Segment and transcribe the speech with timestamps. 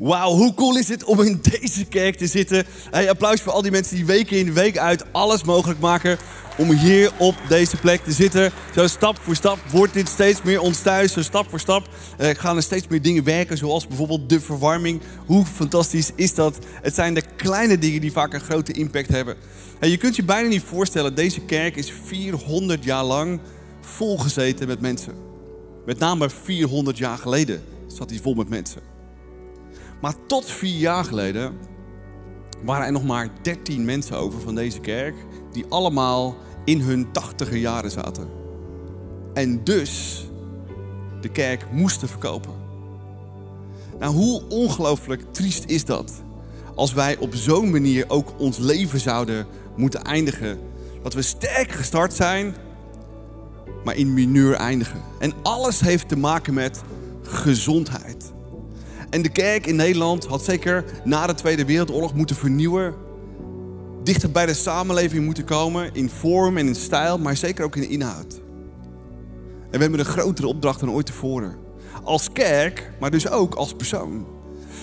[0.00, 2.64] Wauw, hoe cool is het om in deze kerk te zitten?
[2.90, 6.18] Hey, applaus voor al die mensen die week in, week uit alles mogelijk maken
[6.58, 8.52] om hier op deze plek te zitten.
[8.74, 11.12] Zo stap voor stap wordt dit steeds meer ons thuis.
[11.12, 11.88] Zo stap voor stap
[12.20, 15.00] uh, gaan er steeds meer dingen werken, zoals bijvoorbeeld de verwarming.
[15.26, 16.58] Hoe fantastisch is dat?
[16.82, 19.36] Het zijn de kleine dingen die vaak een grote impact hebben.
[19.80, 23.40] Je kunt je bijna niet voorstellen, deze kerk is 400 jaar lang
[23.80, 25.14] volgezeten met mensen.
[25.86, 28.89] Met name 400 jaar geleden zat hij vol met mensen.
[30.00, 31.58] Maar tot vier jaar geleden
[32.62, 35.14] waren er nog maar 13 mensen over van deze kerk
[35.52, 38.28] die allemaal in hun tachtiger jaren zaten.
[39.34, 40.24] En dus
[41.20, 42.52] de kerk moesten verkopen.
[43.98, 46.12] Nou, hoe ongelooflijk triest is dat?
[46.74, 49.46] Als wij op zo'n manier ook ons leven zouden
[49.76, 50.58] moeten eindigen.
[51.02, 52.54] Dat we sterk gestart zijn,
[53.84, 55.00] maar in mineur eindigen.
[55.18, 56.82] En alles heeft te maken met
[57.22, 58.32] gezondheid.
[59.10, 62.94] En de kerk in Nederland had zeker na de Tweede Wereldoorlog moeten vernieuwen.
[64.02, 67.88] Dichter bij de samenleving moeten komen in vorm en in stijl, maar zeker ook in
[67.88, 68.40] inhoud.
[69.70, 71.56] En we hebben een grotere opdracht dan ooit tevoren.
[72.02, 74.26] Als kerk, maar dus ook als persoon.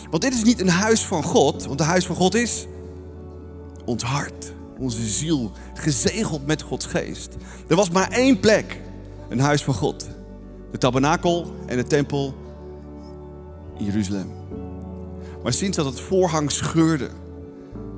[0.10, 2.68] Want dit is niet een huis van God, want het huis van God is
[3.86, 7.36] ons hart, onze ziel, gezegeld met Gods geest.
[7.68, 8.82] Er was maar één plek,
[9.30, 10.08] een huis van God.
[10.72, 12.36] De tabernakel en de tempel
[13.80, 14.32] Jeruzalem.
[15.44, 17.10] Maar sinds dat het voorhang scheurde,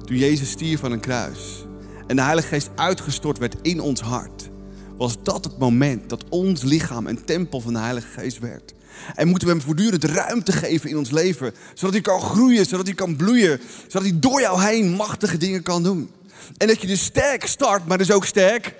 [0.05, 1.65] toen Jezus stierf van een kruis
[2.07, 4.49] en de Heilige Geest uitgestort werd in ons hart,
[4.97, 8.73] was dat het moment dat ons lichaam een tempel van de Heilige Geest werd.
[9.15, 12.85] En moeten we hem voortdurend ruimte geven in ons leven, zodat hij kan groeien, zodat
[12.85, 16.11] hij kan bloeien, zodat hij door jou heen machtige dingen kan doen.
[16.57, 18.75] En dat je dus sterk start, maar dus ook sterk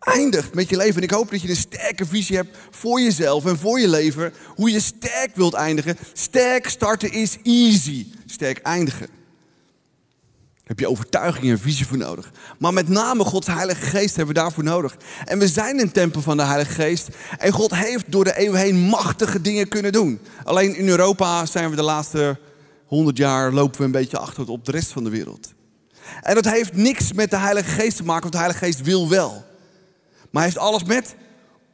[0.00, 0.96] eindigt met je leven.
[0.96, 4.32] En ik hoop dat je een sterke visie hebt voor jezelf en voor je leven.
[4.46, 5.96] Hoe je sterk wilt eindigen.
[6.12, 8.06] Sterk starten is easy.
[8.26, 9.08] Sterk eindigen.
[10.64, 12.32] Heb je overtuiging en visie voor nodig.
[12.58, 14.96] Maar met name Gods Heilige Geest hebben we daarvoor nodig.
[15.24, 17.08] En we zijn een tempel van de Heilige Geest.
[17.38, 20.20] En God heeft door de eeuwen heen machtige dingen kunnen doen.
[20.44, 22.38] Alleen in Europa zijn we de laatste
[22.86, 25.52] honderd jaar lopen we een beetje achter op de rest van de wereld.
[26.20, 29.08] En dat heeft niks met de Heilige Geest te maken, want de Heilige Geest wil
[29.08, 29.44] wel.
[30.30, 31.14] Maar heeft alles met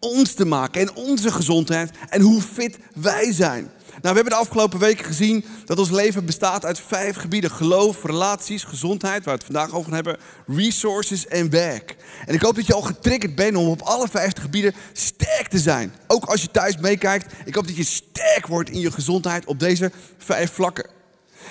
[0.00, 3.70] ons te maken en onze gezondheid en hoe fit wij zijn.
[4.02, 8.04] Nou, we hebben de afgelopen weken gezien dat ons leven bestaat uit vijf gebieden: geloof,
[8.04, 10.16] relaties, gezondheid, waar we het vandaag over gaan hebben,
[10.46, 11.96] resources en werk.
[12.26, 15.58] En ik hoop dat je al getriggerd bent om op alle vijf gebieden sterk te
[15.58, 15.92] zijn.
[16.06, 19.58] Ook als je thuis meekijkt, ik hoop dat je sterk wordt in je gezondheid op
[19.58, 20.90] deze vijf vlakken.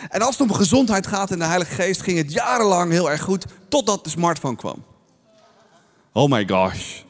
[0.10, 3.22] En als het om gezondheid gaat en de Heilige Geest, ging het jarenlang heel erg
[3.22, 4.95] goed, totdat de smartphone kwam.
[6.18, 7.02] Oh my gosh.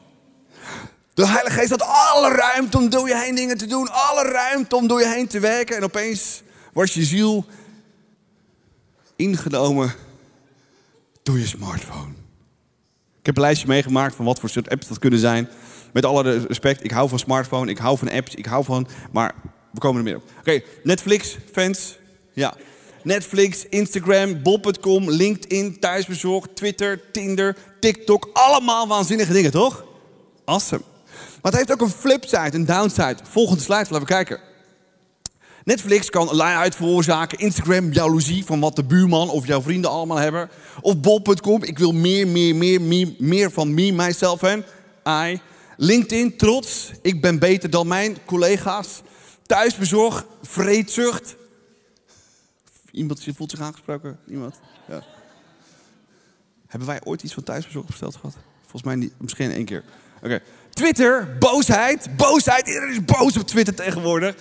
[1.14, 3.88] De Heilige Geest had alle ruimte om door je heen dingen te doen.
[3.90, 5.76] Alle ruimte om door je heen te werken.
[5.76, 7.44] En opeens was je ziel
[9.16, 9.94] ingenomen
[11.22, 12.10] door je smartphone.
[13.20, 15.48] Ik heb een lijstje meegemaakt van wat voor soort apps dat kunnen zijn.
[15.92, 18.88] Met alle respect, ik hou van smartphone, ik hou van apps, ik hou van...
[19.12, 19.34] Maar
[19.72, 20.30] we komen er meer op.
[20.38, 21.98] Oké, Netflix, fans,
[22.32, 22.54] ja.
[23.02, 27.56] Netflix, Instagram, Bob.com, LinkedIn, thuisbezorgd, Twitter, Tinder,
[27.92, 28.30] TikTok.
[28.32, 29.84] Allemaal waanzinnige dingen, toch?
[30.44, 30.82] Awesome.
[31.42, 33.16] Maar het heeft ook een flipside, een downside.
[33.22, 34.40] Volgende slide, laten we kijken.
[35.64, 37.38] Netflix kan uit veroorzaken.
[37.38, 40.50] Instagram, jaloezie van wat de buurman of jouw vrienden allemaal hebben.
[40.80, 44.64] Of bol.com, ik wil meer, meer, meer, meer, meer van me, myself en
[45.08, 45.40] I.
[45.76, 49.02] LinkedIn, trots, ik ben beter dan mijn collega's.
[49.42, 51.36] Thuisbezorg, vreedzucht.
[52.90, 54.18] Iemand voelt zich aangesproken?
[54.28, 54.54] Iemand?
[54.88, 55.02] Ja.
[56.76, 58.36] Hebben wij ooit iets van thuisbezorg besteld gehad?
[58.60, 59.84] Volgens mij niet, misschien één keer.
[60.22, 60.40] Oké.
[60.70, 62.16] Twitter, boosheid.
[62.16, 64.34] Boosheid, iedereen is boos op Twitter tegenwoordig.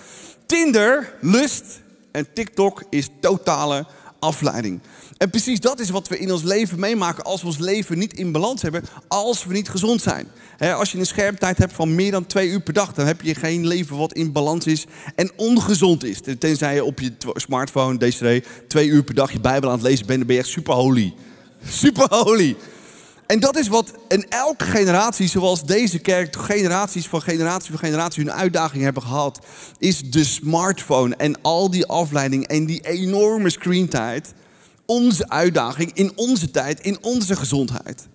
[0.45, 1.81] Tinder, lust.
[2.12, 3.85] En TikTok is totale
[4.19, 4.81] afleiding.
[5.18, 8.13] En precies dat is wat we in ons leven meemaken als we ons leven niet
[8.13, 10.28] in balans hebben, als we niet gezond zijn.
[10.59, 13.35] als je een schermtijd hebt van meer dan twee uur per dag, dan heb je
[13.35, 14.85] geen leven wat in balans is
[15.16, 16.19] en ongezond is.
[16.40, 20.06] Tenzij je op je smartphone, deze twee uur per dag je Bijbel aan het lezen
[20.06, 21.13] bent, dan ben je echt super holy.
[21.69, 22.56] Super holy.
[23.25, 28.23] En dat is wat in elke generatie, zoals deze kerk, generaties van generatie van generatie
[28.23, 29.39] hun uitdaging hebben gehad,
[29.77, 34.33] is de smartphone en al die afleiding en die enorme screentijd
[34.85, 38.07] onze uitdaging in onze tijd, in onze gezondheid.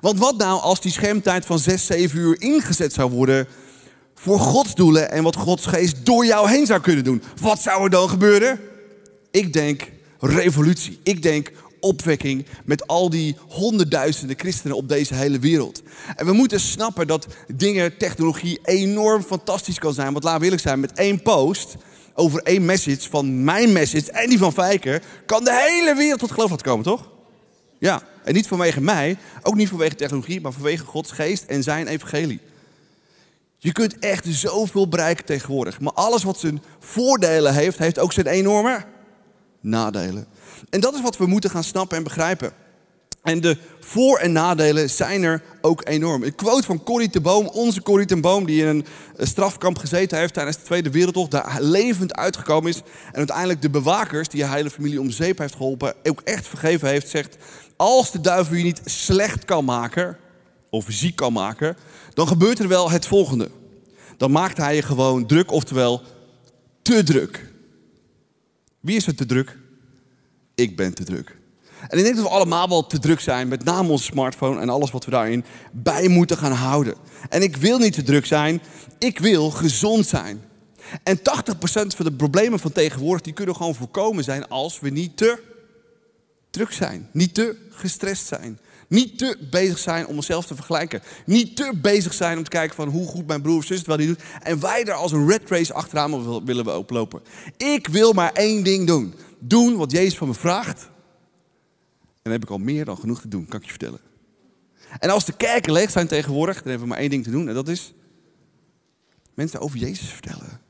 [0.00, 3.46] Want wat nou als die schermtijd van 6, 7 uur ingezet zou worden
[4.14, 7.22] voor Gods doelen en wat Gods geest door jou heen zou kunnen doen?
[7.40, 8.60] Wat zou er dan gebeuren?
[9.30, 9.90] Ik denk
[10.20, 10.98] revolutie.
[11.02, 15.82] Ik denk opwekking met al die honderdduizenden christenen op deze hele wereld.
[16.16, 20.12] En we moeten snappen dat dingen, technologie enorm fantastisch kan zijn.
[20.12, 21.76] Want laten we eerlijk zijn, met één post
[22.14, 26.30] over één message van mijn message en die van Fijker, kan de hele wereld tot
[26.30, 27.10] geloof laten komen, toch?
[27.78, 31.86] Ja, en niet vanwege mij, ook niet vanwege technologie, maar vanwege Gods geest en zijn
[31.86, 32.40] evangelie.
[33.58, 35.80] Je kunt echt zoveel bereiken tegenwoordig.
[35.80, 38.84] Maar alles wat zijn voordelen heeft, heeft ook zijn enorme
[39.60, 40.26] nadelen.
[40.70, 42.52] En dat is wat we moeten gaan snappen en begrijpen.
[43.22, 46.22] En de voor- en nadelen zijn er ook enorm.
[46.22, 48.84] Een quote van Corrie ten Boom, onze Corrie ten Boom, die in
[49.16, 52.76] een strafkamp gezeten heeft tijdens de Tweede Wereldoorlog, daar levend uitgekomen is.
[53.06, 56.88] En uiteindelijk de bewakers, die je hele familie om zeep heeft geholpen, ook echt vergeven
[56.88, 57.36] heeft, zegt:
[57.76, 60.16] Als de duivel je niet slecht kan maken,
[60.70, 61.76] of ziek kan maken,
[62.14, 63.50] dan gebeurt er wel het volgende.
[64.16, 66.02] Dan maakt hij je gewoon druk, oftewel
[66.82, 67.46] te druk.
[68.80, 69.56] Wie is er te druk?
[70.58, 71.36] Ik ben te druk.
[71.88, 74.68] En ik denk dat we allemaal wel te druk zijn, met name onze smartphone en
[74.68, 76.94] alles wat we daarin bij moeten gaan houden.
[77.28, 78.62] En ik wil niet te druk zijn,
[78.98, 80.40] ik wil gezond zijn.
[81.02, 81.22] En 80%
[81.96, 85.38] van de problemen van tegenwoordig, die kunnen gewoon voorkomen zijn als we niet te
[86.50, 87.08] druk zijn.
[87.12, 88.58] Niet te gestrest zijn.
[88.88, 91.02] Niet te bezig zijn om onszelf te vergelijken.
[91.26, 93.86] Niet te bezig zijn om te kijken van hoe goed mijn broer of zus het
[93.86, 94.22] wel die doet.
[94.42, 97.20] En wij er als een red race achteraan willen we oplopen.
[97.56, 99.14] Ik wil maar één ding doen.
[99.38, 100.82] Doen wat Jezus van me vraagt.
[102.02, 104.00] En dan heb ik al meer dan genoeg te doen, kan ik je vertellen.
[104.98, 107.48] En als de kerken leeg zijn tegenwoordig, dan hebben we maar één ding te doen.
[107.48, 107.94] En dat is
[109.34, 110.60] mensen over Jezus vertellen.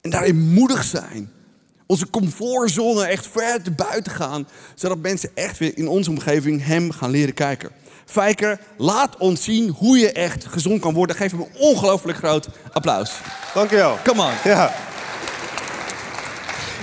[0.00, 1.32] En daarin moedig zijn.
[1.86, 4.48] Onze comfortzone echt ver te buiten gaan.
[4.74, 7.70] Zodat mensen echt weer in onze omgeving hem gaan leren kijken.
[8.04, 11.16] Fijker, laat ons zien hoe je echt gezond kan worden.
[11.16, 13.20] Geef hem een ongelooflijk groot applaus.
[13.54, 13.98] Dankjewel.
[14.04, 14.32] Come on.
[14.44, 14.74] Ja.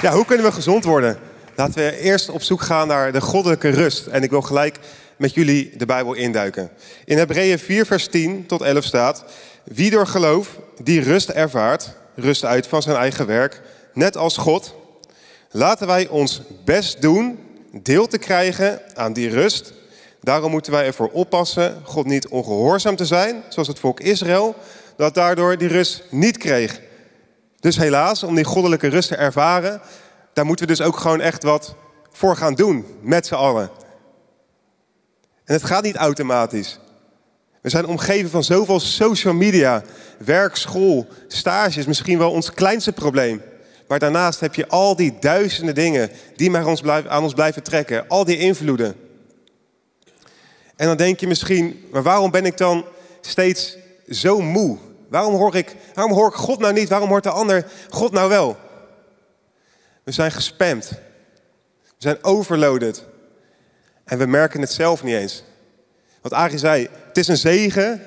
[0.04, 1.18] Ja, hoe kunnen we gezond worden?
[1.56, 4.08] Laten we eerst op zoek gaan naar de goddelijke rust.
[4.08, 4.80] En ik wil gelijk
[5.18, 6.70] met jullie de Bijbel induiken.
[7.06, 9.24] In Hebreeën 4, vers 10 tot 11 staat:
[9.64, 13.62] Wie door geloof die rust ervaart, rust uit van zijn eigen werk,
[13.94, 14.76] net als God.
[15.52, 17.40] Laten wij ons best doen
[17.72, 19.74] deel te krijgen aan die rust.
[20.22, 24.56] Daarom moeten wij ervoor oppassen God niet ongehoorzaam te zijn, zoals het volk Israël,
[24.98, 26.80] dat daardoor die rust niet kreeg.
[27.64, 29.82] Dus helaas, om die goddelijke rust te ervaren,
[30.34, 31.76] daar moeten we dus ook gewoon echt wat
[32.12, 33.70] voor gaan doen, met z'n allen.
[35.46, 36.80] En het gaat niet automatisch.
[37.62, 39.84] We zijn omgeven van zoveel social media,
[40.18, 43.42] werk, school, stages, misschien wel ons kleinste probleem.
[43.88, 48.08] Maar daarnaast heb je al die duizenden dingen die maar ons aan ons blijven trekken,
[48.08, 48.96] al die invloeden.
[50.76, 52.86] En dan denk je misschien, maar waarom ben ik dan
[53.22, 53.78] steeds
[54.10, 54.78] zo moe?
[55.14, 56.90] Waarom hoor ik, waarom hoor God nou niet?
[56.90, 58.58] Waarom hoort de ander God nou wel?
[60.04, 60.90] We zijn gespamd.
[61.84, 63.06] We zijn overloaded.
[64.06, 65.44] En we merken het zelf niet eens.
[66.22, 68.02] Wat Arie zei, het is een zegen,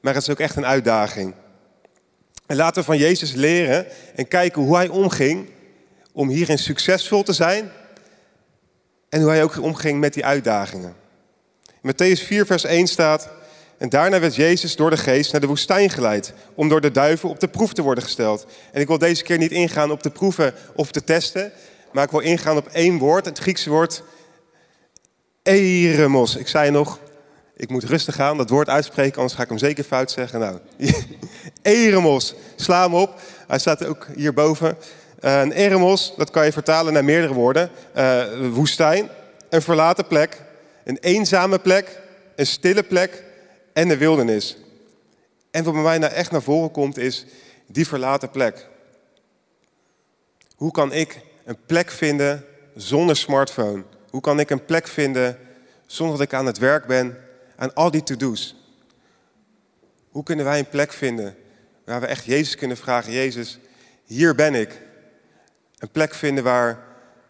[0.00, 1.34] maar het is ook echt een uitdaging.
[2.46, 5.50] En laten we van Jezus leren en kijken hoe hij omging
[6.12, 7.70] om hierin succesvol te zijn.
[9.08, 10.96] En hoe hij ook omging met die uitdagingen.
[11.82, 13.30] In Matthäus 4, vers 1 staat.
[13.82, 16.32] En daarna werd Jezus door de geest naar de woestijn geleid.
[16.54, 18.46] Om door de duivel op de proef te worden gesteld.
[18.72, 21.52] En ik wil deze keer niet ingaan op de proeven of te testen.
[21.92, 23.24] Maar ik wil ingaan op één woord.
[23.24, 24.02] Het Griekse woord
[25.42, 26.36] eremos.
[26.36, 26.98] Ik zei nog,
[27.56, 30.40] ik moet rustig gaan, dat woord uitspreken, anders ga ik hem zeker fout zeggen.
[30.40, 30.58] Nou,
[31.62, 33.20] eremos, sla hem op.
[33.46, 34.76] Hij staat ook hierboven.
[35.20, 37.70] Uh, een eremos, dat kan je vertalen naar meerdere woorden.
[37.96, 39.08] Uh, woestijn,
[39.48, 40.40] een verlaten plek,
[40.84, 42.00] een eenzame plek,
[42.36, 43.30] een stille plek
[43.72, 44.56] en de wildernis.
[45.50, 47.26] En wat bij mij nou echt naar voren komt is
[47.66, 48.68] die verlaten plek.
[50.56, 53.84] Hoe kan ik een plek vinden zonder smartphone?
[54.10, 55.38] Hoe kan ik een plek vinden
[55.86, 57.18] zonder dat ik aan het werk ben
[57.56, 58.56] aan al die to-do's?
[60.10, 61.36] Hoe kunnen wij een plek vinden
[61.84, 63.58] waar we echt Jezus kunnen vragen, Jezus,
[64.04, 64.80] hier ben ik.
[65.78, 66.78] Een plek vinden waar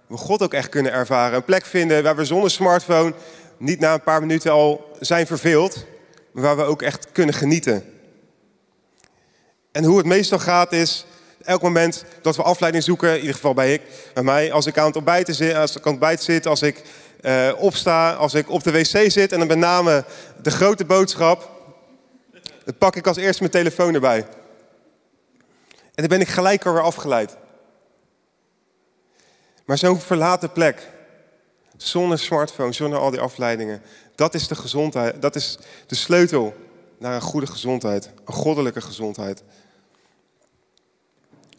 [0.07, 1.37] we God ook echt kunnen ervaren.
[1.37, 3.15] Een plek vinden waar we zonder smartphone
[3.57, 5.87] niet na een paar minuten al zijn verveeld,
[6.33, 7.85] waar we ook echt kunnen genieten.
[9.73, 11.07] En hoe het meestal gaat is,
[11.45, 13.83] elk moment dat we afleiding zoeken, in ieder geval bij ik,
[14.15, 16.83] bij mij, als ik aan het ontbijten zit, als ik aan het zit, als ik
[17.23, 20.05] uh, opsta, als ik op de wc zit en dan met name
[20.43, 21.51] de grote boodschap,
[22.65, 24.27] dan pak ik als eerste mijn telefoon erbij.
[25.95, 27.37] En dan ben ik gelijk alweer afgeleid.
[29.65, 30.89] Maar zo'n verlaten plek,
[31.77, 33.83] zonder smartphone, zonder al die afleidingen,
[34.15, 36.55] dat is de gezondheid, dat is de sleutel
[36.99, 39.43] naar een goede gezondheid, een goddelijke gezondheid.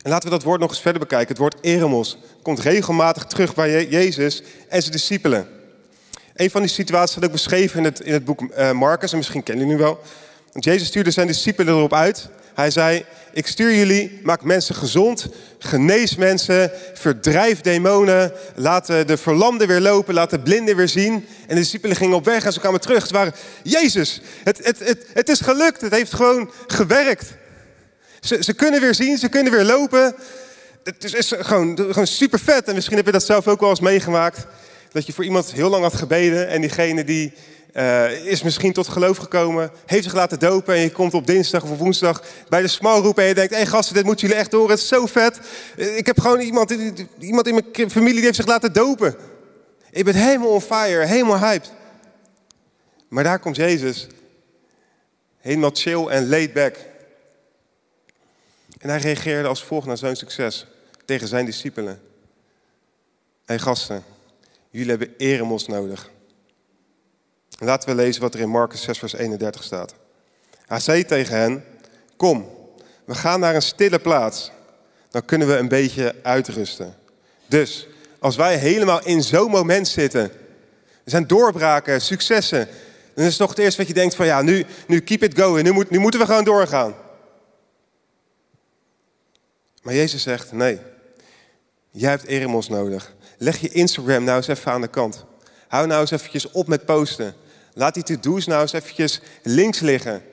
[0.01, 1.27] En laten we dat woord nog eens verder bekijken.
[1.27, 5.47] Het woord eremos komt regelmatig terug bij Jezus en zijn discipelen.
[6.33, 9.17] Een van die situaties staat ook beschreven in het, in het boek uh, Marcus, en
[9.17, 10.01] misschien kennen jullie nu wel.
[10.51, 15.27] Want Jezus stuurde zijn discipelen erop uit Hij zei, ik stuur jullie, maak mensen gezond,
[15.59, 21.13] genees mensen, verdrijf demonen, laat de verlamden weer lopen, laat de blinden weer zien.
[21.13, 23.07] En de discipelen gingen op weg en ze kwamen terug.
[23.07, 23.33] Ze waren,
[23.63, 27.33] Jezus, het, het, het, het is gelukt, het heeft gewoon gewerkt.
[28.19, 30.15] Ze, ze kunnen weer zien, ze kunnen weer lopen.
[30.83, 32.67] Het is, is gewoon, gewoon super vet.
[32.67, 34.45] En misschien heb je dat zelf ook wel eens meegemaakt.
[34.91, 37.33] Dat je voor iemand heel lang had gebeden en diegene die
[37.73, 41.63] uh, is misschien tot geloof gekomen, heeft zich laten dopen en je komt op dinsdag
[41.63, 44.41] of woensdag bij de small roep en je denkt, hé hey, gasten, dit moeten jullie
[44.41, 45.39] echt horen, het is zo vet.
[45.77, 46.75] Eh, ik heb gewoon iemand,
[47.19, 49.15] iemand in mijn familie die heeft zich laten dopen.
[49.91, 51.71] Ik ben helemaal on fire, helemaal hyped.
[53.07, 54.07] Maar daar komt Jezus,
[55.37, 56.77] helemaal chill en laid back.
[58.79, 60.67] En hij reageerde als volgt naar zijn succes
[61.05, 61.93] tegen zijn discipelen.
[61.93, 61.99] Hé
[63.45, 64.03] hey, gasten,
[64.69, 66.11] jullie hebben eremos nodig.
[67.63, 69.93] Laten we lezen wat er in Marcus 6, vers 31 staat.
[70.65, 71.63] Hij zei tegen hen:
[72.17, 72.49] Kom,
[73.05, 74.51] we gaan naar een stille plaats.
[75.09, 76.95] Dan kunnen we een beetje uitrusten.
[77.47, 77.87] Dus
[78.19, 80.21] als wij helemaal in zo'n moment zitten,
[81.03, 82.67] er zijn doorbraken, successen,
[83.13, 85.39] dan is het toch het eerste wat je denkt: van ja, nu, nu keep it
[85.39, 86.95] going, nu, moet, nu moeten we gewoon doorgaan.
[89.81, 90.79] Maar Jezus zegt: nee,
[91.91, 93.13] jij hebt Eremos nodig.
[93.37, 95.25] Leg je Instagram nou eens even aan de kant.
[95.67, 97.35] Hou nou eens eventjes op met posten.
[97.73, 100.23] Laat die to-do's nou eens eventjes links liggen.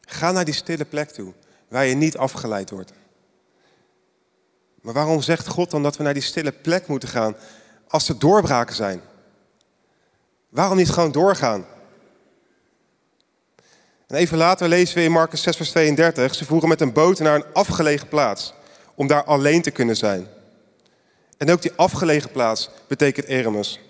[0.00, 1.32] Ga naar die stille plek toe,
[1.68, 2.92] waar je niet afgeleid wordt.
[4.80, 7.36] Maar waarom zegt God dan dat we naar die stille plek moeten gaan
[7.88, 9.00] als er doorbraken zijn?
[10.48, 11.66] Waarom niet gewoon doorgaan?
[14.06, 16.34] En even later lezen we in Marcus 6, vers 32.
[16.34, 18.54] Ze voeren met een boot naar een afgelegen plaats
[18.94, 20.26] om daar alleen te kunnen zijn.
[21.36, 23.80] En ook die afgelegen plaats betekent Eremus.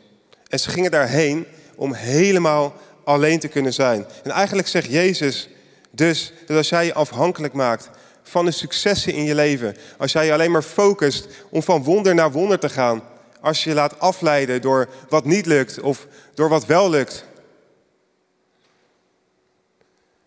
[0.51, 4.07] En ze gingen daarheen om helemaal alleen te kunnen zijn.
[4.23, 5.49] En eigenlijk zegt Jezus
[5.91, 7.91] dus dat als jij je afhankelijk maakt
[8.23, 12.15] van de successen in je leven, als jij je alleen maar focust om van wonder
[12.15, 13.03] naar wonder te gaan,
[13.41, 17.25] als je je laat afleiden door wat niet lukt of door wat wel lukt.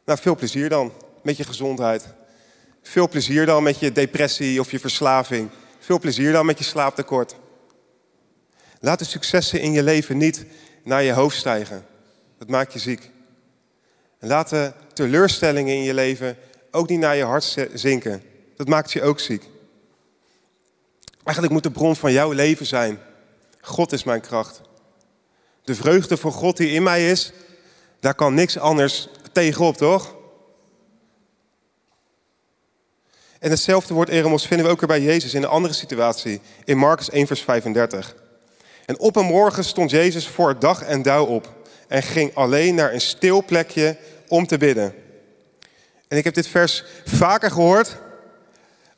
[0.06, 2.06] Nou, veel plezier dan met je gezondheid.
[2.82, 5.50] Veel plezier dan met je depressie of je verslaving.
[5.80, 7.36] Veel plezier dan met je slaaptekort.
[8.84, 10.46] Laat de successen in je leven niet
[10.84, 11.86] naar je hoofd stijgen.
[12.38, 13.10] Dat maakt je ziek.
[14.20, 16.38] En laat de teleurstellingen in je leven
[16.72, 18.24] ook niet naar je hart zinken.
[18.56, 19.44] Dat maakt je ook ziek.
[21.24, 23.00] Eigenlijk moet de bron van jouw leven zijn.
[23.62, 24.62] God is mijn kracht.
[25.64, 27.32] De vreugde voor God die in mij is,
[28.00, 30.16] daar kan niks anders tegenop, toch?
[33.40, 36.42] En hetzelfde woord eremos vinden we ook weer bij Jezus in een andere situatie.
[36.64, 38.22] In Marcus 1, vers 35.
[38.86, 41.54] En op een morgen stond Jezus voor dag en dauw op
[41.88, 43.98] en ging alleen naar een stil plekje
[44.28, 44.94] om te bidden.
[46.08, 47.98] En ik heb dit vers vaker gehoord.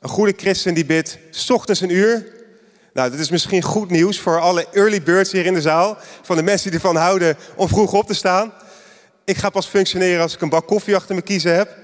[0.00, 2.34] Een goede christen die bidt s ochtends een uur.
[2.92, 5.96] Nou, dit is misschien goed nieuws voor alle early birds hier in de zaal.
[6.22, 8.52] Van de mensen die ervan houden om vroeg op te staan.
[9.24, 11.76] Ik ga pas functioneren als ik een bak koffie achter me kiezen heb.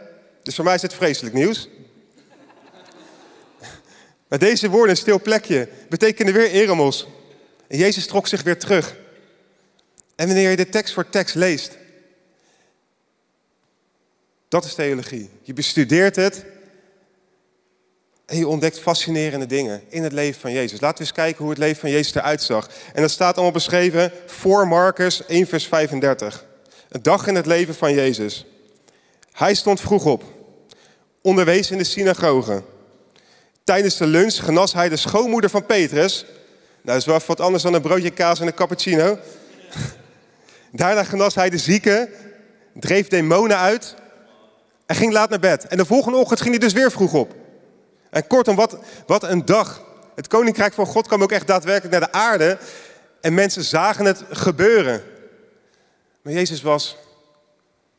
[0.42, 1.68] Dus voor mij is dit vreselijk nieuws.
[4.28, 7.06] Maar deze woorden, stil plekje, betekenen weer eremos.
[7.72, 8.96] En Jezus trok zich weer terug.
[10.14, 11.78] En wanneer je de tekst voor tekst leest,
[14.48, 15.30] dat is theologie.
[15.42, 16.44] Je bestudeert het
[18.26, 20.80] en je ontdekt fascinerende dingen in het leven van Jezus.
[20.80, 22.68] Laten we eens kijken hoe het leven van Jezus eruit zag.
[22.92, 26.44] En dat staat allemaal beschreven voor Marcus 1, vers 35.
[26.88, 28.46] Een dag in het leven van Jezus.
[29.32, 30.24] Hij stond vroeg op,
[31.22, 32.62] onderwees in de synagoge.
[33.64, 36.26] Tijdens de lunch genas hij de schoonmoeder van Petrus
[36.82, 39.18] dat is wel wat anders dan een broodje kaas en een cappuccino.
[40.72, 42.08] Daarna genas hij de zieken,
[42.74, 43.94] dreef demonen uit
[44.86, 45.66] en ging laat naar bed.
[45.66, 47.34] En de volgende ochtend ging hij dus weer vroeg op.
[48.10, 49.84] En kortom, wat, wat een dag.
[50.14, 52.58] Het koninkrijk van God kwam ook echt daadwerkelijk naar de aarde.
[53.20, 55.02] En mensen zagen het gebeuren.
[56.22, 56.96] Maar Jezus was,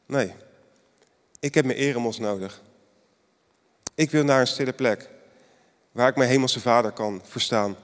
[0.06, 0.34] nee,
[1.40, 2.62] ik heb mijn eremos nodig.
[3.96, 5.10] Ik wil naar een stille plek
[5.92, 7.76] waar ik mijn hemelse vader kan verstaan.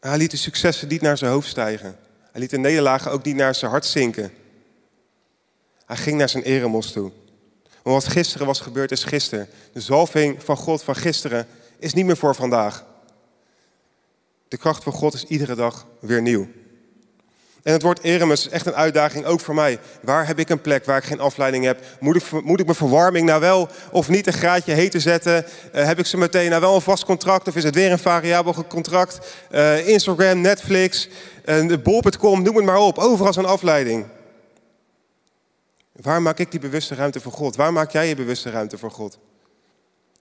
[0.00, 1.98] Hij liet de successen niet naar zijn hoofd stijgen.
[2.32, 4.32] Hij liet de nederlagen ook niet naar zijn hart zinken.
[5.86, 7.12] Hij ging naar zijn eremos toe.
[7.82, 9.48] Wat gisteren was gebeurd, is gisteren.
[9.72, 11.46] De zalving van God van gisteren
[11.78, 12.84] is niet meer voor vandaag.
[14.48, 16.48] De kracht van God is iedere dag weer nieuw.
[17.68, 19.78] En het woord Eremus is echt een uitdaging, ook voor mij.
[20.00, 21.84] Waar heb ik een plek waar ik geen afleiding heb?
[22.00, 25.44] Moet ik, moet ik mijn verwarming nou wel of niet een graadje heter zetten?
[25.74, 27.98] Uh, heb ik ze meteen nou wel een vast contract of is het weer een
[27.98, 29.18] variabel contract?
[29.50, 31.08] Uh, Instagram, Netflix,
[31.44, 32.98] uh, bol.com, noem het maar op.
[32.98, 34.06] Overal een afleiding.
[35.92, 37.56] Waar maak ik die bewuste ruimte voor God?
[37.56, 39.18] Waar maak jij je bewuste ruimte voor God?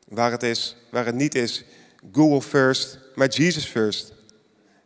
[0.08, 1.66] Waar het is, waar het niet is,
[2.12, 4.17] Google first, maar Jesus first.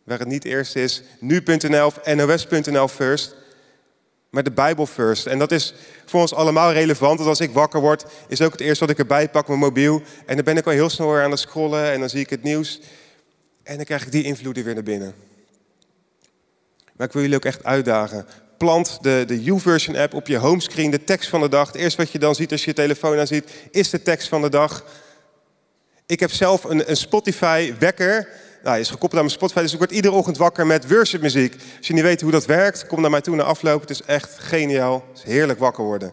[0.04, 3.34] Waar het niet eerst is, nu.nl of nos.nl first,
[4.30, 5.26] maar de Bijbel first.
[5.26, 5.74] En dat is
[6.06, 7.16] voor ons allemaal relevant.
[7.16, 10.02] Want als ik wakker word, is ook het eerste wat ik erbij pak, mijn mobiel.
[10.26, 12.30] En dan ben ik al heel snel weer aan het scrollen en dan zie ik
[12.30, 12.80] het nieuws.
[13.62, 15.14] En dan krijg ik die invloeden weer naar binnen.
[16.96, 18.26] Maar ik wil jullie ook echt uitdagen.
[18.58, 21.66] Plant de, de YouVersion app op je homescreen, de tekst van de dag.
[21.66, 24.28] Het eerste wat je dan ziet als je je telefoon aan ziet, is de tekst
[24.28, 24.84] van de dag.
[26.06, 28.28] Ik heb zelf een, een Spotify wekker
[28.62, 29.60] nou, is gekoppeld aan mijn Spotify.
[29.60, 31.54] Dus ik word iedere ochtend wakker met worshipmuziek.
[31.78, 33.80] Als je niet weet hoe dat werkt, kom naar mij toe na afloop.
[33.80, 35.04] Het is echt geniaal.
[35.08, 36.12] Het is heerlijk wakker worden.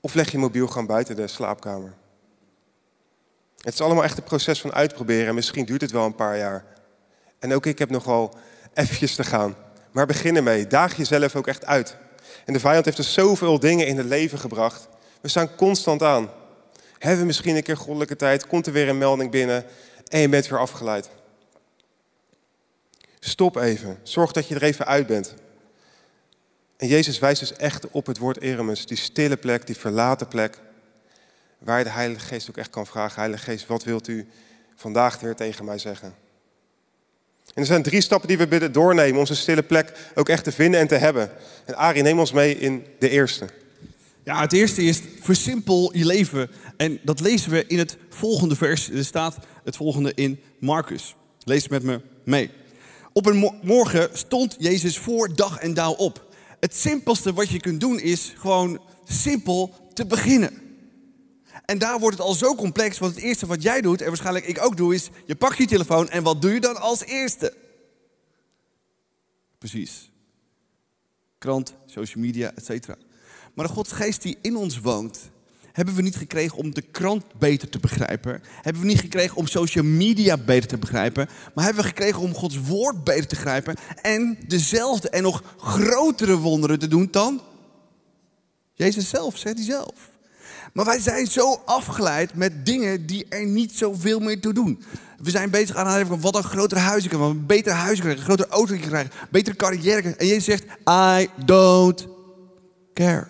[0.00, 1.94] Of leg je mobiel gewoon buiten de slaapkamer.
[3.60, 5.34] Het is allemaal echt een proces van uitproberen.
[5.34, 6.64] misschien duurt het wel een paar jaar.
[7.38, 8.34] En ook ik heb nogal
[8.74, 9.56] eventjes te gaan.
[9.90, 10.66] Maar begin ermee.
[10.66, 11.96] Daag jezelf ook echt uit.
[12.44, 14.88] En de vijand heeft er zoveel dingen in het leven gebracht.
[15.20, 16.30] We staan constant aan.
[16.98, 18.46] Hebben we misschien een keer goddelijke tijd?
[18.46, 19.64] Komt er weer een melding binnen?
[20.10, 21.10] En je bent weer afgeleid.
[23.18, 23.98] Stop even.
[24.02, 25.34] Zorg dat je er even uit bent.
[26.76, 30.58] En Jezus wijst dus echt op het woord Eremus, die stille plek, die verlaten plek,
[31.58, 34.28] waar je de Heilige Geest ook echt kan vragen, Heilige Geest, wat wilt u
[34.76, 36.14] vandaag weer tegen mij zeggen?
[37.54, 40.44] En er zijn drie stappen die we bidden doornemen, om onze stille plek ook echt
[40.44, 41.30] te vinden en te hebben.
[41.64, 43.46] En Arie, neem ons mee in de eerste.
[44.30, 46.50] Ja, het eerste is versimpel je leven.
[46.76, 48.90] En dat lezen we in het volgende vers.
[48.90, 51.14] Er staat het volgende in Marcus.
[51.44, 52.50] Lees met me mee.
[53.12, 56.34] Op een morgen stond Jezus voor dag en dauw op.
[56.60, 60.52] Het simpelste wat je kunt doen is gewoon simpel te beginnen.
[61.64, 64.46] En daar wordt het al zo complex, want het eerste wat jij doet, en waarschijnlijk
[64.46, 67.54] ik ook doe, is je pakt je telefoon en wat doe je dan als eerste?
[69.58, 70.10] Precies.
[71.38, 73.09] Krant, social media, et.
[73.54, 75.30] Maar de Godsgeest die in ons woont,
[75.72, 78.42] hebben we niet gekregen om de krant beter te begrijpen.
[78.62, 81.28] Hebben we niet gekregen om social media beter te begrijpen.
[81.54, 83.76] Maar hebben we gekregen om Gods woord beter te begrijpen.
[84.02, 87.40] En dezelfde en nog grotere wonderen te doen dan
[88.74, 90.10] Jezus zelf, zegt hij zelf.
[90.72, 94.82] Maar wij zijn zo afgeleid met dingen die er niet zoveel meer toe doen.
[95.18, 97.98] We zijn bezig aan het van wat een groter huis ik kan, een beter huis
[97.98, 100.14] krijgen, een grotere auto krijgen, betere carrière.
[100.14, 102.06] En Jezus zegt, I don't
[102.94, 103.26] care.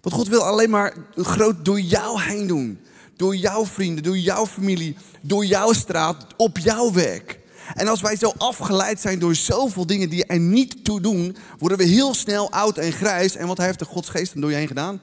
[0.00, 2.78] Want God wil alleen maar groot door jou heen doen.
[3.16, 7.38] Door jouw vrienden, door jouw familie, door jouw straat, op jouw werk.
[7.74, 11.78] En als wij zo afgeleid zijn door zoveel dingen die er niet toe doen, worden
[11.78, 13.36] we heel snel oud en grijs.
[13.36, 15.00] En wat heeft de Godsgeest dan door je heen gedaan?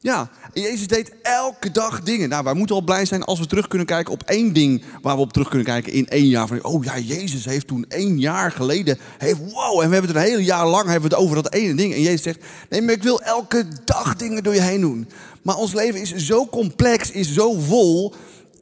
[0.00, 2.28] Ja, Jezus deed elke dag dingen.
[2.28, 5.14] Nou, wij moeten al blij zijn als we terug kunnen kijken op één ding waar
[5.14, 6.46] we op terug kunnen kijken in één jaar.
[6.46, 10.22] Van, oh ja, Jezus heeft toen één jaar geleden, heeft, wow, en we hebben het
[10.22, 11.94] een hele jaar lang hebben we het over dat ene ding.
[11.94, 15.08] En Jezus zegt, nee, maar ik wil elke dag dingen door je heen doen.
[15.42, 18.14] Maar ons leven is zo complex, is zo vol,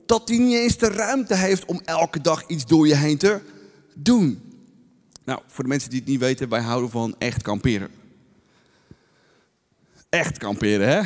[0.07, 3.41] dat hij niet eens de ruimte heeft om elke dag iets door je heen te
[3.95, 4.41] doen.
[5.25, 7.89] Nou, voor de mensen die het niet weten, wij houden van echt kamperen.
[10.09, 11.03] Echt kamperen, hè?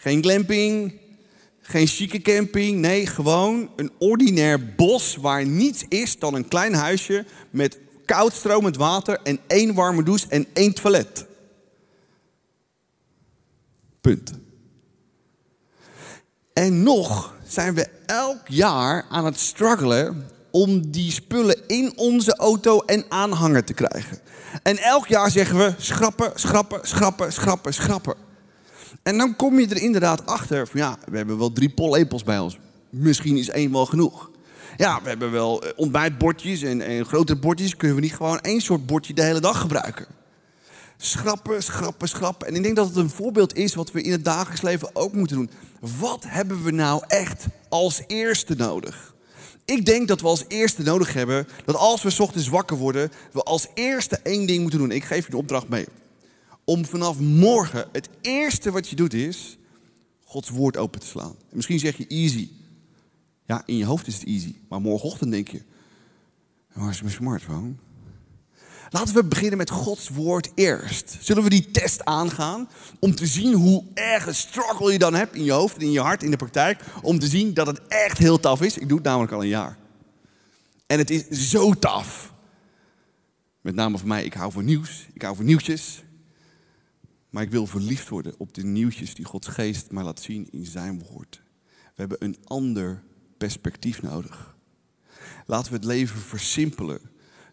[0.00, 0.92] Geen glamping,
[1.60, 2.78] geen chique camping.
[2.78, 8.76] Nee, gewoon een ordinair bos waar niets is dan een klein huisje met koud stromend
[8.76, 11.26] water en één warme douche en één toilet.
[14.00, 14.32] Punt.
[16.52, 22.80] En nog zijn we elk jaar aan het struggelen om die spullen in onze auto
[22.80, 24.18] en aanhanger te krijgen.
[24.62, 28.28] En elk jaar zeggen we schrappen, schrappen, schrappen, schrappen, schrappen.
[29.02, 32.38] En dan kom je er inderdaad achter van ja, we hebben wel drie pollepels bij
[32.38, 32.58] ons.
[32.90, 34.30] Misschien is één wel genoeg.
[34.76, 37.76] Ja, we hebben wel eh, ontbijtbordjes en, en grotere bordjes.
[37.76, 40.06] Kunnen we niet gewoon één soort bordje de hele dag gebruiken?
[40.96, 42.48] Schrappen, schrappen, schrappen.
[42.48, 45.12] En ik denk dat het een voorbeeld is wat we in het dagelijks leven ook
[45.12, 45.50] moeten doen.
[45.98, 49.14] Wat hebben we nou echt als eerste nodig?
[49.64, 53.42] Ik denk dat we als eerste nodig hebben dat als we ochtends wakker worden, we
[53.42, 54.90] als eerste één ding moeten doen.
[54.90, 55.86] Ik geef je de opdracht mee
[56.70, 59.58] om vanaf morgen het eerste wat je doet is
[60.24, 61.34] Gods woord open te slaan.
[61.38, 62.48] En misschien zeg je easy.
[63.46, 64.54] Ja, in je hoofd is het easy.
[64.68, 65.62] Maar morgenochtend denk je,
[66.72, 67.72] waar is mijn smartphone?
[68.90, 71.16] Laten we beginnen met Gods woord eerst.
[71.20, 75.44] Zullen we die test aangaan om te zien hoe erg struggle je dan hebt in
[75.44, 76.84] je hoofd, in je hart, in de praktijk.
[77.02, 78.78] Om te zien dat het echt heel taf is.
[78.78, 79.78] Ik doe het namelijk al een jaar.
[80.86, 82.32] En het is zo taf.
[83.60, 85.06] Met name voor mij, ik hou van nieuws.
[85.12, 86.02] Ik hou van nieuwtjes.
[87.30, 90.66] Maar ik wil verliefd worden op de nieuwtjes die Gods geest mij laat zien in
[90.66, 91.42] zijn woord.
[91.66, 93.02] We hebben een ander
[93.38, 94.56] perspectief nodig.
[95.46, 97.00] Laten we het leven versimpelen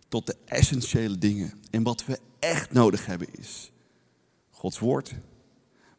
[0.07, 1.53] tot de essentiële dingen.
[1.69, 3.71] En wat we echt nodig hebben is
[4.49, 5.13] Gods woord.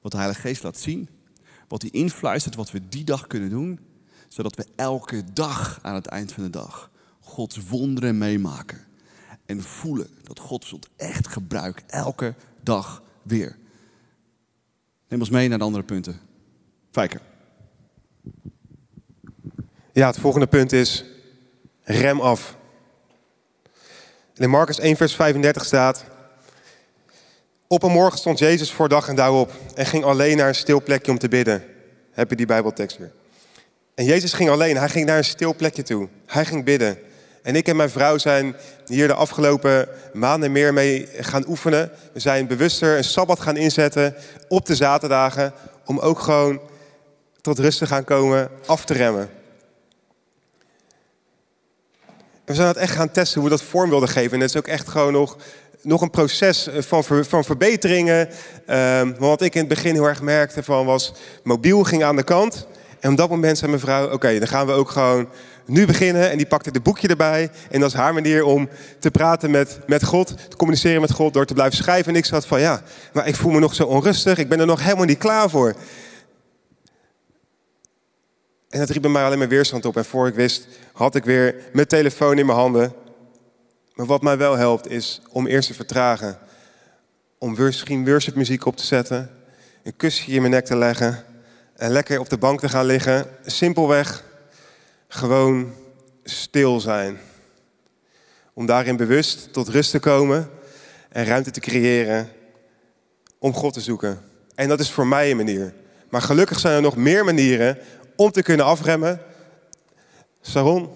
[0.00, 1.08] Wat de Heilige Geest laat zien.
[1.68, 3.80] Wat hij influistert, wat we die dag kunnen doen.
[4.28, 8.86] Zodat we elke dag aan het eind van de dag Gods wonderen meemaken.
[9.46, 11.92] En voelen dat God ons echt gebruikt.
[11.92, 13.58] Elke dag weer.
[15.08, 16.20] Neem ons mee naar de andere punten.
[16.90, 17.20] Fijker.
[19.92, 21.04] Ja, het volgende punt is
[21.82, 22.56] rem af.
[24.34, 26.04] In Marcus 1, vers 35 staat.
[27.66, 30.54] Op een morgen stond Jezus voor dag en dauw op en ging alleen naar een
[30.54, 31.64] stil plekje om te bidden.
[32.10, 33.12] Heb je die Bijbeltekst weer?
[33.94, 36.08] En Jezus ging alleen, hij ging naar een stil plekje toe.
[36.26, 36.98] Hij ging bidden.
[37.42, 41.90] En ik en mijn vrouw zijn hier de afgelopen maanden meer mee gaan oefenen.
[42.12, 44.14] We zijn bewuster een sabbat gaan inzetten
[44.48, 45.52] op de zaterdagen
[45.84, 46.60] om ook gewoon
[47.40, 49.30] tot rust te gaan komen, af te remmen.
[52.08, 54.32] En we zijn het echt gaan testen hoe we dat vorm wilden geven.
[54.32, 55.36] En het is ook echt gewoon nog,
[55.82, 58.28] nog een proces eh, van, van verbeteringen.
[58.70, 62.22] Um, wat ik in het begin heel erg merkte van was, mobiel ging aan de
[62.22, 62.66] kant.
[63.00, 65.28] En op dat moment zei mijn vrouw, oké, dan gaan we ook gewoon
[65.66, 66.30] nu beginnen.
[66.30, 67.50] En die pakte het boekje erbij.
[67.70, 71.32] En dat is haar manier om te praten met, met God, te communiceren met God
[71.32, 72.12] door te blijven schrijven.
[72.12, 72.82] En ik zat van, ja,
[73.12, 74.38] maar ik voel me nog zo onrustig.
[74.38, 75.74] Ik ben er nog helemaal niet klaar voor.
[78.68, 79.96] En dat riep bij mij alleen maar weerstand op.
[79.96, 82.92] En voor ik wist, had ik weer mijn telefoon in mijn handen.
[83.94, 86.38] Maar wat mij wel helpt, is om eerst te vertragen.
[87.38, 89.30] Om misschien worshipmuziek op te zetten.
[89.82, 91.24] Een kusje in mijn nek te leggen.
[91.78, 93.26] En lekker op de bank te gaan liggen.
[93.46, 94.24] Simpelweg
[95.08, 95.72] gewoon
[96.24, 97.18] stil zijn.
[98.52, 100.50] Om daarin bewust tot rust te komen.
[101.08, 102.28] En ruimte te creëren
[103.38, 104.20] om God te zoeken.
[104.54, 105.74] En dat is voor mij een manier.
[106.08, 107.78] Maar gelukkig zijn er nog meer manieren
[108.16, 109.20] om te kunnen afremmen.
[110.40, 110.90] Saron,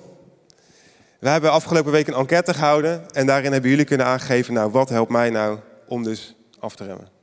[1.18, 4.88] we hebben afgelopen week een enquête gehouden en daarin hebben jullie kunnen aangeven, nou wat
[4.88, 7.21] helpt mij nou om dus af te remmen?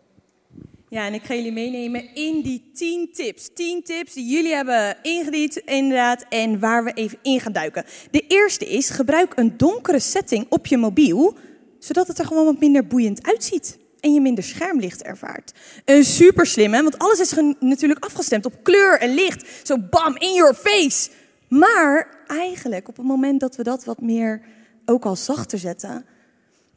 [0.90, 3.50] Ja, en ik ga jullie meenemen in die 10 tips.
[3.54, 7.86] 10 tips die jullie hebben ingediend, inderdaad, en waar we even in gaan duiken.
[8.12, 11.38] De eerste is, gebruik een donkere setting op je mobiel,
[11.80, 15.54] zodat het er gewoon wat minder boeiend uitziet en je minder schermlicht ervaart.
[15.86, 19.46] Een super slimme, want alles is natuurlijk afgestemd op kleur en licht.
[19.64, 21.10] Zo bam, in your face.
[21.48, 24.42] Maar eigenlijk op het moment dat we dat wat meer
[24.86, 26.06] ook al zachter zetten,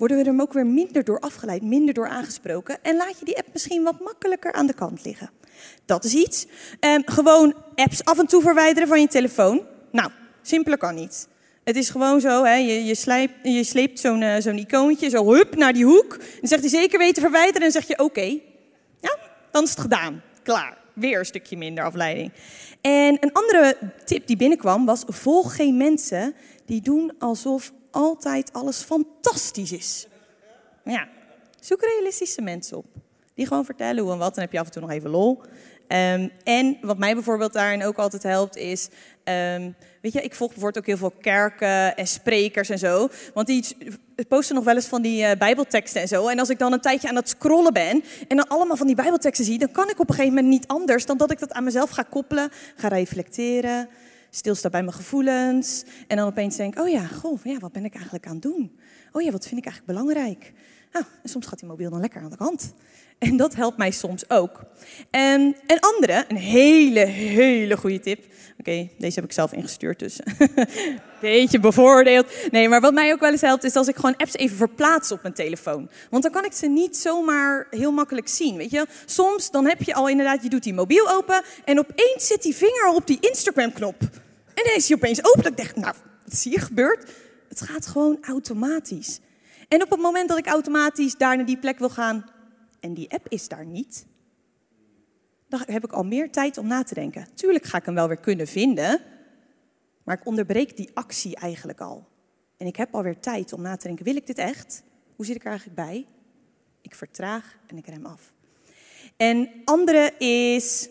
[0.02, 2.78] worden we er ook weer minder door afgeleid, minder door aangesproken.
[2.82, 5.30] En laat je die app misschien wat makkelijker aan de kant liggen.
[5.84, 6.46] Dat is iets.
[6.80, 9.60] Um, gewoon apps af en toe verwijderen van je telefoon.
[9.90, 10.10] Nou,
[10.42, 11.28] simpeler kan niet.
[11.64, 12.84] Het is gewoon zo, hè, je,
[13.42, 16.08] je, sleept zo'n uh, zo'n icoontje zo hup naar die hoek.
[16.18, 18.38] Dan zegt hij zeker weten verwijderen en zeg je oké.
[19.00, 19.18] Ja,
[19.50, 20.22] dan is het gedaan.
[20.42, 20.76] Klaar.
[20.92, 22.32] Weer een stukje minder afleiding.
[22.80, 26.34] En een andere tip die binnenkwam was: volg geen mensen
[26.66, 30.06] die doen alsof altijd alles fantastisch is.
[30.84, 31.08] Ja,
[31.60, 32.86] zoek realistische mensen op.
[33.34, 34.34] Die gewoon vertellen hoe en wat.
[34.34, 35.40] Dan heb je af en toe nog even lol.
[35.88, 38.88] Um, en wat mij bijvoorbeeld daarin ook altijd helpt is...
[39.24, 43.08] Um, weet je, ik volg bijvoorbeeld ook heel veel kerken en sprekers en zo.
[43.34, 43.76] Want die
[44.28, 46.28] posten nog wel eens van die uh, bijbelteksten en zo.
[46.28, 48.96] En als ik dan een tijdje aan het scrollen ben en dan allemaal van die
[48.96, 49.58] bijbelteksten zie...
[49.58, 51.90] dan kan ik op een gegeven moment niet anders dan dat ik dat aan mezelf
[51.90, 52.50] ga koppelen.
[52.76, 53.88] Ga reflecteren,
[54.34, 55.84] stilstaan bij mijn gevoelens.
[56.06, 58.78] En dan opeens denk oh ja, goh, ja, wat ben ik eigenlijk aan het doen?
[59.12, 60.52] Oh ja, wat vind ik eigenlijk belangrijk?
[60.92, 62.74] Nou, en soms gaat die mobiel dan lekker aan de kant.
[63.22, 64.60] En dat helpt mij soms ook.
[65.10, 68.24] En een andere, een hele, hele goede tip.
[68.58, 70.20] Oké, deze heb ik zelf ingestuurd, dus
[71.20, 72.26] beetje bevoordeeld.
[72.50, 75.12] Nee, maar wat mij ook wel eens helpt, is als ik gewoon apps even verplaats
[75.12, 75.90] op mijn telefoon.
[76.10, 78.86] Want dan kan ik ze niet zomaar heel makkelijk zien, weet je.
[79.04, 82.54] Soms dan heb je al inderdaad, je doet die mobiel open en opeens zit die
[82.54, 84.00] vinger op die Instagram-knop.
[84.54, 85.50] En dan is die opeens open.
[85.50, 87.10] Ik denk, nou, wat zie je gebeurd?
[87.48, 89.20] Het gaat gewoon automatisch.
[89.68, 92.24] En op het moment dat ik automatisch daar naar die plek wil gaan,
[92.82, 94.06] en die app is daar niet,
[95.48, 97.26] dan heb ik al meer tijd om na te denken.
[97.34, 99.00] Tuurlijk ga ik hem wel weer kunnen vinden,
[100.02, 102.08] maar ik onderbreek die actie eigenlijk al.
[102.56, 104.82] En ik heb alweer tijd om na te denken, wil ik dit echt?
[105.16, 106.06] Hoe zit ik er eigenlijk bij?
[106.80, 108.32] Ik vertraag en ik rem af.
[109.16, 110.88] En andere is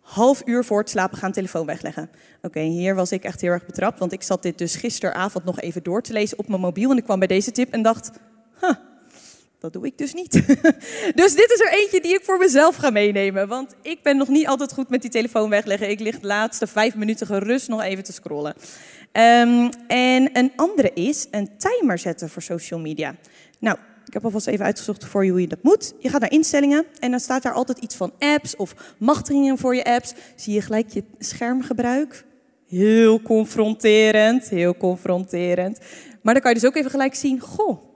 [0.00, 2.10] half uur voor het slapen gaan telefoon wegleggen.
[2.42, 5.60] Oké, hier was ik echt heel erg betrapt, want ik zat dit dus gisteravond nog
[5.60, 8.10] even door te lezen op mijn mobiel en ik kwam bij deze tip en dacht,
[8.60, 8.74] huh,
[9.64, 10.32] dat doe ik dus niet.
[11.20, 13.48] dus dit is er eentje die ik voor mezelf ga meenemen.
[13.48, 15.90] Want ik ben nog niet altijd goed met die telefoon wegleggen.
[15.90, 18.54] Ik lig de laatste vijf minuten gerust nog even te scrollen.
[19.12, 23.14] Um, en een andere is een timer zetten voor social media.
[23.58, 25.94] Nou, ik heb alvast even uitgezocht voor je hoe je dat moet.
[25.98, 29.74] Je gaat naar instellingen en dan staat daar altijd iets van apps of machtigingen voor
[29.74, 30.12] je apps.
[30.36, 32.24] Zie je gelijk je schermgebruik.
[32.68, 35.78] Heel confronterend, heel confronterend.
[36.22, 37.92] Maar dan kan je dus ook even gelijk zien, goh,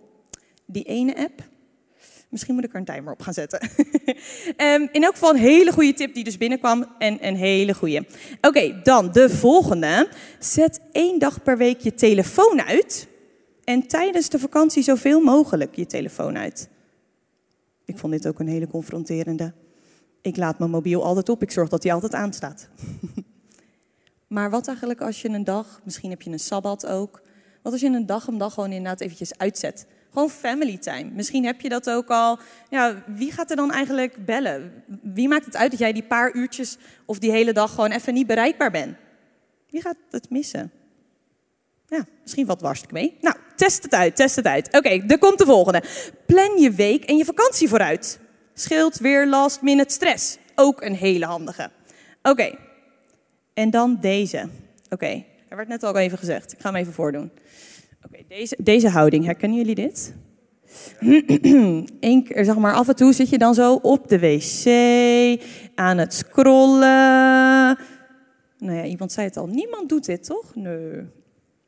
[0.71, 1.43] die ene app,
[2.29, 3.61] Misschien moet ik er een timer op gaan zetten.
[4.57, 6.87] Ehm, in elk geval een hele goede tip die dus binnenkwam.
[6.99, 8.07] En een hele goede.
[8.41, 10.09] Oké, dan de volgende.
[10.39, 13.09] Zet één dag per week je telefoon uit.
[13.65, 16.69] En tijdens de vakantie zoveel mogelijk je telefoon uit.
[17.85, 19.53] Ik vond dit ook een hele confronterende.
[20.21, 21.43] Ik laat mijn mobiel altijd op.
[21.43, 22.69] Ik zorg dat hij altijd aanstaat.
[24.27, 27.23] maar wat eigenlijk als je een dag, misschien heb je een sabbat ook.
[27.63, 29.87] Wat als je een dag om dag gewoon inderdaad eventjes uitzet?
[30.19, 31.11] Gewoon family time.
[31.13, 32.39] Misschien heb je dat ook al.
[32.71, 34.85] Ja, wie gaat er dan eigenlijk bellen?
[35.03, 38.15] Wie maakt het uit dat jij die paar uurtjes of die hele dag gewoon even
[38.15, 38.97] niet bereikbaar bent?
[39.71, 40.73] Wie gaat het missen?
[41.87, 43.17] Ja, misschien wat ik mee.
[43.21, 44.77] Nou, test het uit, test het uit.
[44.77, 45.83] Oké, er komt de volgende.
[46.27, 48.19] Plan je week en je vakantie vooruit.
[48.55, 50.39] Scheelt weer last minute stress.
[50.55, 51.71] Ook een hele handige.
[52.23, 52.59] Oké,
[53.55, 54.49] en dan deze.
[54.91, 56.53] Oké, er werd net al even gezegd.
[56.53, 57.31] Ik ga hem even voordoen.
[58.29, 60.15] Deze, deze houding, herkennen jullie dit?
[62.45, 64.67] Zeg maar, af en toe zit je dan zo op de wc,
[65.75, 67.79] aan het scrollen.
[68.59, 70.55] Nou ja, iemand zei het al, niemand doet dit, toch?
[70.55, 71.07] Nee.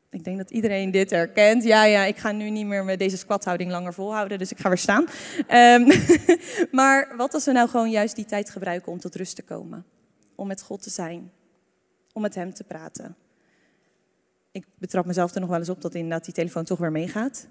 [0.09, 1.63] Ik denk dat iedereen dit herkent.
[1.63, 4.67] Ja, ja, ik ga nu niet meer met deze squathouding langer volhouden, dus ik ga
[4.67, 5.05] weer staan.
[5.49, 5.87] Um,
[6.79, 9.85] maar wat als we nou gewoon juist die tijd gebruiken om tot rust te komen?
[10.35, 11.31] Om met God te zijn,
[12.13, 13.15] om met Hem te praten
[14.51, 17.47] ik betrap mezelf er nog wel eens op dat inderdaad die telefoon toch weer meegaat.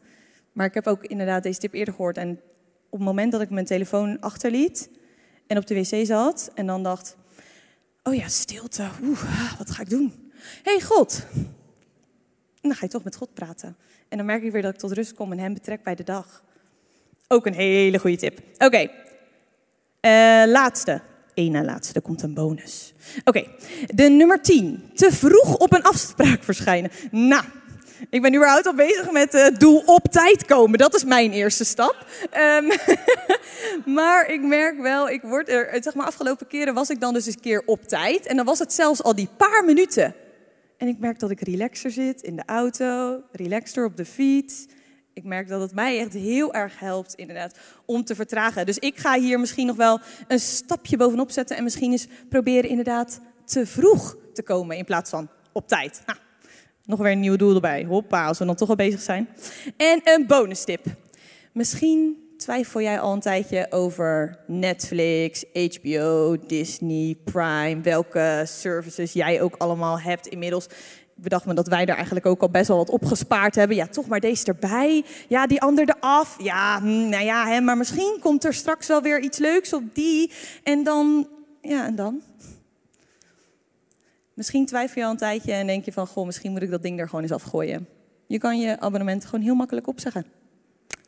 [0.53, 2.17] Maar ik heb ook inderdaad deze tip eerder gehoord.
[2.17, 2.31] En
[2.89, 4.91] op het moment dat ik mijn telefoon achterliet
[5.47, 7.17] en op de wc zat en dan dacht,
[8.03, 10.31] oh ja, stilte, oeh, ah, wat ga ik doen?
[10.63, 11.27] Hé hey, God!
[12.61, 13.77] Dan ga je toch met God praten.
[14.09, 16.03] En dan merk ik weer dat ik tot rust kom en hem betrek bij de
[16.03, 16.45] dag.
[17.29, 18.39] Ook een hele goede tip.
[18.55, 18.91] Oké, okay.
[20.01, 21.01] eh, laatste
[21.35, 22.95] één na laatste, er komt een bonus.
[23.25, 23.47] Oké,
[23.87, 24.91] de nummer 10.
[24.95, 26.91] Te vroeg op een afspraak verschijnen.
[27.11, 27.45] Nou,
[28.11, 30.79] ik ben nu überhaupt al bezig met het uh, doel op tijd komen.
[30.79, 32.07] Dat is mijn eerste stap.
[32.37, 32.71] Um,
[33.95, 37.27] maar ik merk wel, ik word er, zeg maar, afgelopen keren was ik dan dus
[37.27, 38.27] een keer op tijd.
[38.27, 40.15] En dan was het zelfs al die paar minuten.
[40.77, 44.67] En ik merk dat ik relaxer zit in de auto, relaxter op de fiets
[45.13, 48.67] ik merk dat het mij echt heel erg helpt, inderdaad, om te vertragen.
[48.67, 52.71] Dus ik ga hier misschien nog wel een stapje bovenop zetten en misschien eens proberen
[52.71, 56.03] inderdaad te vroeg te komen in plaats van op tijd.
[56.07, 56.19] Nou,
[56.85, 57.85] nog weer een nieuw doel erbij.
[57.85, 59.29] Hoppa, als we dan toch al bezig zijn.
[59.77, 60.85] En een bonus tip.
[61.53, 69.55] Misschien twijfel jij al een tijdje over Netflix, HBO, Disney, Prime, welke services jij ook
[69.57, 70.67] allemaal hebt inmiddels
[71.23, 73.77] bedacht me dat wij daar eigenlijk ook al best wel wat opgespaard hebben.
[73.77, 75.05] Ja, toch maar deze erbij.
[75.29, 76.37] Ja, die ander eraf.
[76.43, 79.95] Ja, hm, nou ja, hè, maar misschien komt er straks wel weer iets leuks op
[79.95, 80.33] die.
[80.63, 81.29] En dan,
[81.61, 82.23] ja, en dan?
[84.35, 86.83] Misschien twijfel je al een tijdje en denk je van, goh, misschien moet ik dat
[86.83, 87.89] ding er gewoon eens afgooien.
[88.27, 90.40] Je kan je abonnement gewoon heel makkelijk opzeggen.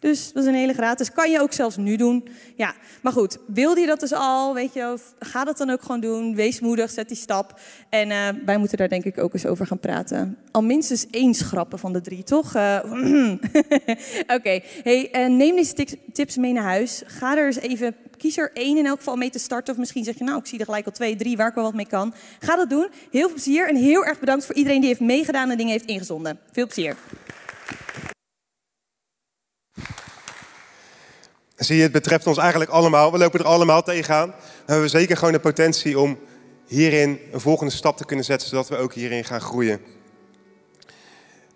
[0.03, 1.12] Dus dat is een hele gratis.
[1.12, 2.29] Kan je ook zelfs nu doen.
[2.57, 6.01] Ja, maar goed, wilde je dat dus al, weet je, ga dat dan ook gewoon
[6.01, 6.35] doen.
[6.35, 7.61] Wees moedig, zet die stap.
[7.88, 10.38] En uh, wij moeten daar denk ik ook eens over gaan praten.
[10.51, 12.55] Al minstens één schrappen van de drie, toch?
[12.55, 12.79] Uh,
[14.37, 17.03] Oké, hey, uh, neem deze tips mee naar huis.
[17.07, 19.73] Ga er eens even, kies er één in elk geval mee te starten.
[19.73, 21.65] Of misschien zeg je, nou, ik zie er gelijk al twee, drie waar ik wel
[21.65, 22.15] wat mee kan.
[22.38, 22.88] Ga dat doen.
[23.11, 25.87] Heel veel plezier en heel erg bedankt voor iedereen die heeft meegedaan en dingen heeft
[25.87, 26.38] ingezonden.
[26.53, 26.97] Veel plezier.
[31.64, 33.12] Zie je, het betreft ons eigenlijk allemaal.
[33.12, 34.29] We lopen er allemaal tegenaan.
[34.66, 36.18] We hebben zeker gewoon de potentie om
[36.66, 39.81] hierin een volgende stap te kunnen zetten, zodat we ook hierin gaan groeien.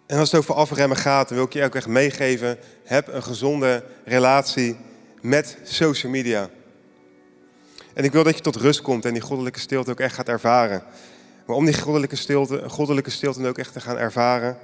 [0.06, 3.22] En als het over afremmen gaat, dan wil ik je ook echt meegeven: heb een
[3.22, 4.76] gezonde relatie
[5.20, 6.48] met social media.
[7.94, 10.28] En ik wil dat je tot rust komt en die goddelijke stilte ook echt gaat
[10.28, 10.82] ervaren.
[11.46, 14.58] Maar om die goddelijke stilte, goddelijke stilte ook echt te gaan ervaren,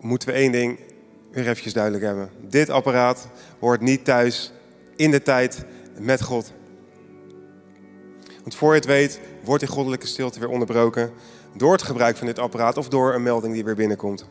[0.00, 0.78] moeten we één ding
[1.30, 2.30] weer eventjes duidelijk hebben.
[2.40, 4.52] Dit apparaat hoort niet thuis
[4.96, 5.64] in de tijd
[5.98, 6.52] met God.
[8.42, 11.12] Want voor je het weet, wordt die goddelijke stilte weer onderbroken
[11.56, 14.28] door het gebruik van dit apparaat of door een melding die weer binnenkomt.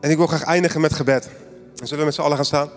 [0.00, 1.30] En ik wil graag eindigen met gebed.
[1.76, 2.70] En zullen we met z'n allen gaan staan?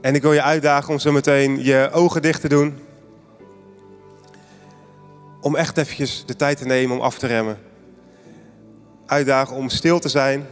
[0.00, 2.78] En ik wil je uitdagen om zo meteen je ogen dicht te doen
[5.40, 7.58] om echt eventjes de tijd te nemen om af te remmen.
[9.06, 10.46] Uitdagen om stil te zijn.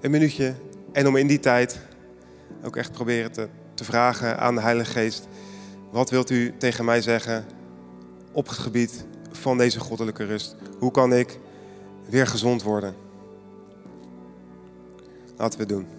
[0.00, 0.54] Een minuutje.
[0.92, 1.80] En om in die tijd
[2.64, 5.28] ook echt proberen te, te vragen aan de Heilige Geest.
[5.90, 7.44] Wat wilt u tegen mij zeggen
[8.32, 10.56] op het gebied van deze goddelijke rust?
[10.78, 11.38] Hoe kan ik
[12.08, 12.94] weer gezond worden?
[15.36, 15.95] Laten we het doen.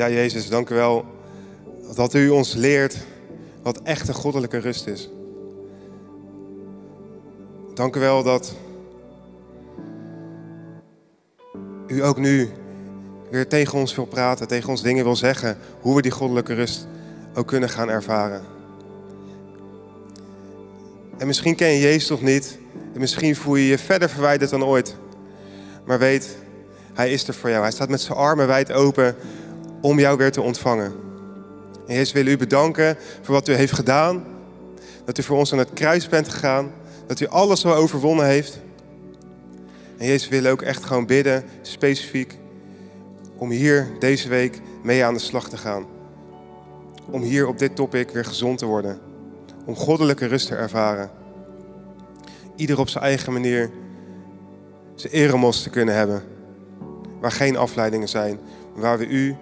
[0.00, 1.04] Ja, Jezus, dank u wel
[1.94, 2.96] dat u ons leert
[3.62, 5.10] wat echte goddelijke rust is.
[7.74, 8.54] Dank u wel dat
[11.86, 12.48] u ook nu
[13.30, 16.86] weer tegen ons wil praten, tegen ons dingen wil zeggen, hoe we die goddelijke rust
[17.34, 18.42] ook kunnen gaan ervaren.
[21.18, 22.58] En misschien ken je Jezus nog niet,
[22.92, 24.96] en misschien voel je je verder verwijderd dan ooit.
[25.84, 26.38] Maar weet,
[26.92, 27.62] Hij is er voor jou.
[27.62, 29.16] Hij staat met zijn armen wijd open
[29.80, 30.92] om jou weer te ontvangen.
[31.86, 34.24] En Jezus wil u bedanken voor wat u heeft gedaan.
[35.04, 36.72] Dat u voor ons aan het kruis bent gegaan.
[37.06, 38.60] Dat u alles wel overwonnen heeft.
[39.98, 42.38] En Jezus wil ook echt gewoon bidden, specifiek,
[43.36, 45.86] om hier deze week mee aan de slag te gaan.
[47.10, 48.98] Om hier op dit topic weer gezond te worden.
[49.64, 51.10] Om goddelijke rust te ervaren.
[52.56, 53.70] Ieder op zijn eigen manier
[54.94, 56.22] zijn eremos te kunnen hebben.
[57.20, 58.38] Waar geen afleidingen zijn.
[58.74, 59.36] Waar we u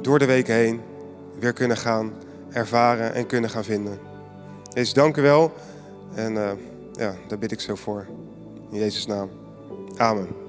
[0.00, 0.80] door de weken heen
[1.38, 2.12] weer kunnen gaan
[2.50, 3.98] ervaren en kunnen gaan vinden.
[4.68, 5.52] Jezus, dank u wel.
[6.14, 6.50] En uh,
[6.92, 8.06] ja, daar bid ik zo voor.
[8.70, 9.30] In Jezus' naam.
[9.96, 10.41] Amen.